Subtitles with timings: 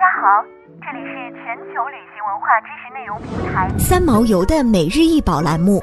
[0.00, 0.42] 家好，
[0.80, 5.82] 这里是全球旅行文化知识内容平台三毛游的每日一宝栏目，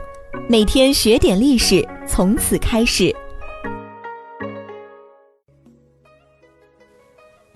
[0.50, 3.16] 每天学点历史，从此开始。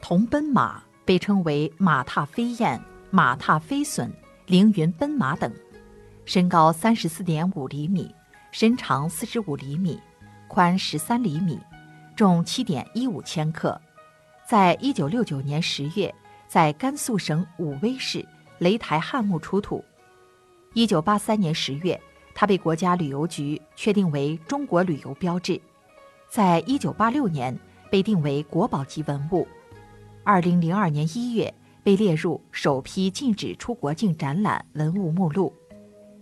[0.03, 4.07] 铜奔马被称为马踏飞燕、马踏飞隼、
[4.45, 5.51] 凌云奔马等，
[6.25, 8.13] 身高三十四点五厘米，
[8.51, 9.99] 身长四十五厘米，
[10.47, 11.59] 宽十三厘米，
[12.15, 13.81] 重七点一五千克。
[14.45, 16.13] 在一九六九年十月，
[16.51, 19.81] 在甘肃省武威市雷台汉墓出土。
[20.73, 21.97] 一九八三年十月，
[22.35, 25.57] 它被国家旅游局确定为中国旅游标志。
[26.29, 27.57] 在一九八六年，
[27.89, 29.47] 被定为国宝级文物。
[30.25, 35.55] 二零零二年一月，被列入首批禁止出国境展览文物目录。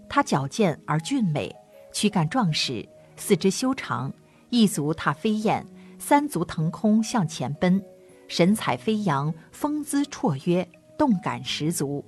[0.07, 1.51] 它矫健而俊美，
[1.91, 4.13] 躯干壮实，四肢修长，
[4.51, 5.65] 一足踏飞燕，
[5.97, 7.83] 三足腾空向前奔。
[8.29, 10.65] 神采飞扬，风姿绰约，
[10.97, 12.05] 动感十足。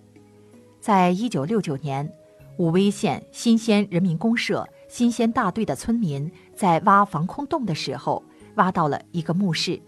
[0.79, 2.09] 在一九六九年，
[2.57, 8.23] 武威县新鲜人民公社新鲜大队的村民在挖防空洞的时候，
[8.55, 9.81] 挖到了一个墓室，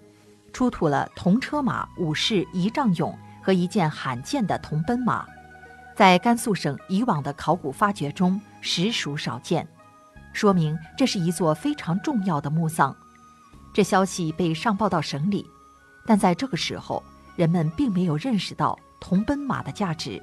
[0.52, 5.28] 出土了铜车马武士仪仗俑和一件罕见的铜奔马，
[5.96, 9.68] 在甘肃省以往的考古发掘中实属少见，
[10.32, 12.96] 说明这是一座非常重要的墓葬。
[13.72, 15.46] 这消息被上报到省里。
[16.06, 17.02] 但在这个时候，
[17.36, 20.22] 人们并没有认识到铜奔马的价值，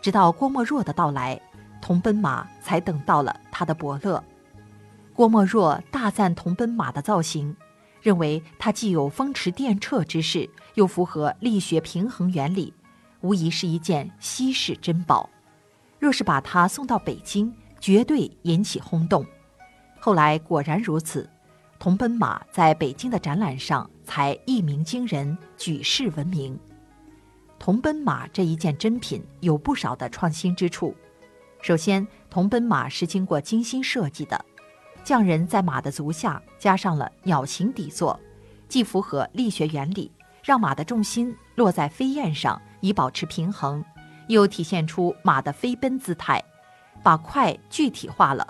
[0.00, 1.40] 直到郭沫若的到来，
[1.80, 4.22] 铜奔马才等到了他的伯乐。
[5.12, 7.56] 郭沫若大赞铜奔马的造型，
[8.02, 12.74] 认为它既有风驰电掣之势，又符合力学平衡原理，
[13.20, 15.30] 无疑是一件稀世珍宝。
[15.98, 19.24] 若是把它送到北京，绝对引起轰动。
[20.00, 21.28] 后来果然如此。
[21.78, 26.58] 铜奔马在北京的展览上才一鸣惊人，举世闻名。
[27.58, 30.94] 铜奔马这一件珍品有不少的创新之处。
[31.62, 34.44] 首先，铜奔马是经过精心设计的，
[35.02, 38.18] 匠人在马的足下加上了鸟形底座，
[38.68, 40.10] 既符合力学原理，
[40.42, 43.84] 让马的重心落在飞燕上以保持平衡，
[44.28, 46.42] 又体现出马的飞奔姿态，
[47.02, 48.46] 把快具体化了。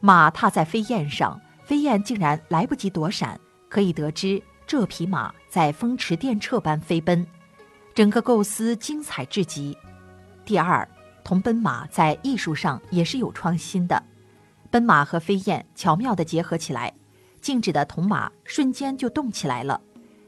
[0.00, 1.40] 马踏在飞燕上。
[1.64, 3.38] 飞燕竟然来不及躲闪，
[3.68, 4.42] 可以得知
[4.72, 7.26] 这匹马在风驰电掣般飞奔，
[7.94, 9.76] 整个构思精彩至极。
[10.46, 10.88] 第二，
[11.22, 14.02] 铜奔马在艺术上也是有创新的，
[14.70, 16.90] 奔马和飞燕巧妙地结合起来，
[17.42, 19.78] 静止的铜马瞬间就动起来了，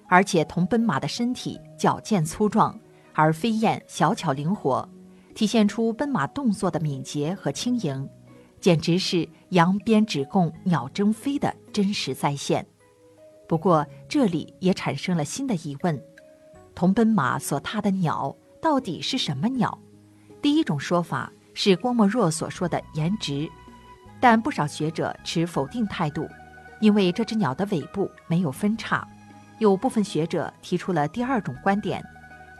[0.08, 2.78] 而且铜奔马的身体矫健粗壮，
[3.14, 4.86] 而飞燕小巧灵活，
[5.34, 8.06] 体现出奔马动作的敏捷和轻盈。
[8.60, 12.66] 简直是扬鞭指供鸟争飞的真实再现。
[13.46, 16.02] 不过这里也产生了新的疑问：
[16.74, 19.78] 铜奔马所踏的鸟到底是什么鸟？
[20.40, 23.48] 第一种说法是郭沫若所说的颜值，
[24.20, 26.28] 但不少学者持否定态度，
[26.80, 29.06] 因为这只鸟的尾部没有分叉。
[29.58, 32.04] 有部分学者提出了第二种观点：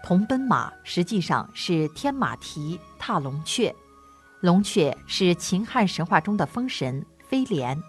[0.02, 3.74] 铜奔马实际上是天马蹄踏龙雀。
[4.40, 7.82] 龙雀是秦汉神话中的风神飞廉，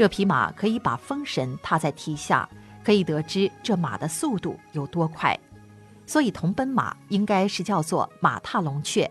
[0.00, 2.48] 这匹马可以把风神踏在蹄下，
[2.82, 5.38] 可以得知这马的速度有多快，
[6.06, 9.10] 所以铜奔马应该是叫做马踏龙雀，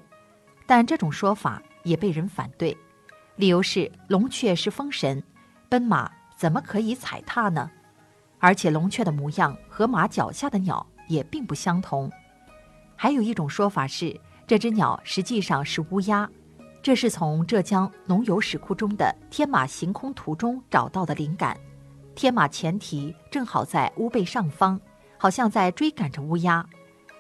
[0.66, 2.76] 但这种说法也被人反对，
[3.36, 5.22] 理由是龙雀是风神，
[5.70, 7.70] 奔马怎么可以踩踏呢？
[8.40, 12.12] 而且龙雀的模样和马脚下的鸟也并不相同。
[12.96, 16.28] 还有一种说法是，这只鸟实际上是乌鸦。
[16.82, 21.58] 这是从浙江农游史库中的天马行空图中找到的灵感。
[22.16, 24.80] 天马前蹄正好在乌背上方，
[25.18, 26.66] 好像在追赶着乌鸦，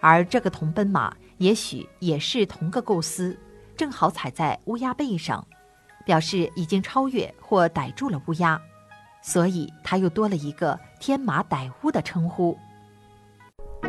[0.01, 3.37] 而这个铜奔马也许也是同个构思，
[3.77, 5.45] 正好踩在乌鸦背上，
[6.05, 8.59] 表示已经超越或逮住了乌鸦，
[9.21, 12.57] 所以它又多了一个天马逮乌的称呼。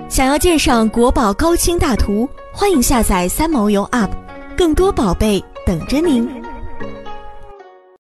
[0.09, 4.11] 想要鉴赏国宝高清大图，欢迎下载三毛游 App，
[4.57, 5.45] 更多宝贝。
[5.71, 6.40] 等着您。